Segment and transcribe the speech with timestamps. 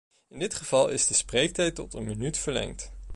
[0.29, 2.91] In dit geval is de spreektijd tot een minuut verlengd.